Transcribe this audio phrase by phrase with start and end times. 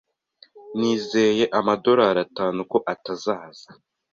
[0.77, 3.67] Nizeye amadorari atanu ko atazaza.